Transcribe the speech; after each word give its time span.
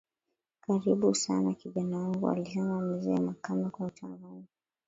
karibu 0.61 1.15
sana 1.15 1.53
kijana 1.53 1.97
wangu 1.99 2.29
alisema 2.29 2.79
mzee 2.81 3.19
Makame 3.19 3.69
kwa 3.69 3.87
uchangamfu 3.87 4.47